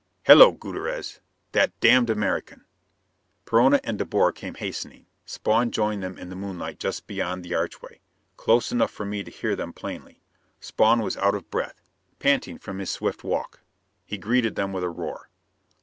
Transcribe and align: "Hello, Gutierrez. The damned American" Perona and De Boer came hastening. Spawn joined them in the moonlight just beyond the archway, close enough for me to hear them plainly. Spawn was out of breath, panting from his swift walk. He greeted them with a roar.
"Hello, 0.23 0.51
Gutierrez. 0.51 1.19
The 1.51 1.71
damned 1.79 2.09
American" 2.09 2.65
Perona 3.45 3.79
and 3.83 3.99
De 3.99 4.03
Boer 4.03 4.31
came 4.31 4.55
hastening. 4.55 5.05
Spawn 5.27 5.69
joined 5.69 6.01
them 6.01 6.17
in 6.17 6.29
the 6.29 6.35
moonlight 6.35 6.79
just 6.79 7.05
beyond 7.05 7.43
the 7.45 7.53
archway, 7.53 7.99
close 8.35 8.71
enough 8.71 8.89
for 8.89 9.05
me 9.05 9.21
to 9.23 9.29
hear 9.29 9.55
them 9.55 9.73
plainly. 9.73 10.19
Spawn 10.59 11.01
was 11.03 11.17
out 11.17 11.35
of 11.35 11.51
breath, 11.51 11.83
panting 12.17 12.57
from 12.57 12.79
his 12.79 12.89
swift 12.89 13.23
walk. 13.23 13.59
He 14.03 14.17
greeted 14.17 14.55
them 14.55 14.73
with 14.73 14.83
a 14.83 14.89
roar. 14.89 15.29